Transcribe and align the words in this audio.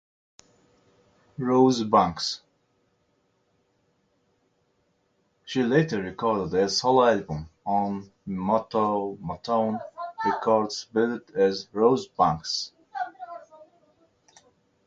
She 1.37 1.43
later 5.61 6.01
recorded 6.01 6.55
a 6.55 6.69
solo 6.69 7.03
album 7.05 7.51
on 7.63 8.11
Motown 8.27 9.79
Records, 10.25 10.85
billed 10.91 11.29
as 11.35 11.67
"Rose 11.71 12.07
Banks". 12.07 12.71